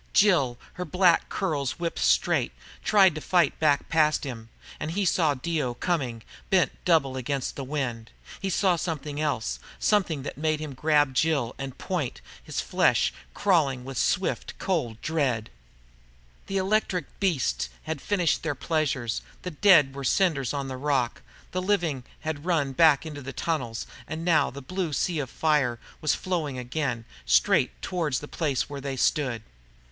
[0.13, 2.53] Jill, her black curls whipped straight,
[2.83, 7.63] tried to fight back past him, and he saw Dio coming, bent double against the
[7.63, 8.09] wind.
[8.39, 9.59] He saw something else.
[9.77, 15.51] Something that made him grab Jill and point, his flesh crawling with swift, cold dread.
[16.47, 19.07] The electric beasts had finished their pleasure.
[19.43, 21.21] The dead were cinders on the rock.
[21.51, 23.85] The living had run back into the tunnels.
[24.07, 28.81] And now the blue sea of fire was flowing again, straight toward the place where
[28.81, 29.43] they stood.